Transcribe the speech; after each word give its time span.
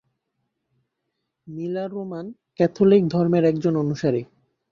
Miller 1.47 1.89
Roman 1.91 2.25
Catholic 2.55 3.03
ধর্মের 3.07 3.43
একজন 3.43 3.73
অনুসারী। 3.75 4.21